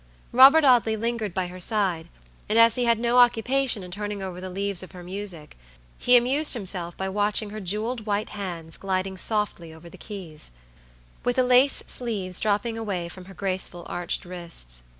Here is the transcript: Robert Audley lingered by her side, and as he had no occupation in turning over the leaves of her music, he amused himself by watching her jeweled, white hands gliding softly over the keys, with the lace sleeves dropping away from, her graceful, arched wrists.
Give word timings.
Robert 0.31 0.63
Audley 0.65 0.95
lingered 0.97 1.31
by 1.31 1.45
her 1.45 1.59
side, 1.59 2.09
and 2.49 2.57
as 2.57 2.73
he 2.73 2.85
had 2.85 2.97
no 2.97 3.19
occupation 3.19 3.83
in 3.83 3.91
turning 3.91 4.19
over 4.23 4.41
the 4.41 4.49
leaves 4.49 4.81
of 4.81 4.93
her 4.93 5.03
music, 5.03 5.55
he 5.99 6.17
amused 6.17 6.55
himself 6.55 6.97
by 6.97 7.07
watching 7.07 7.51
her 7.51 7.59
jeweled, 7.59 8.07
white 8.07 8.29
hands 8.29 8.77
gliding 8.77 9.15
softly 9.15 9.71
over 9.71 9.91
the 9.91 9.99
keys, 9.99 10.49
with 11.23 11.35
the 11.35 11.43
lace 11.43 11.83
sleeves 11.85 12.39
dropping 12.39 12.79
away 12.79 13.09
from, 13.09 13.25
her 13.25 13.35
graceful, 13.35 13.85
arched 13.87 14.25
wrists. 14.25 14.81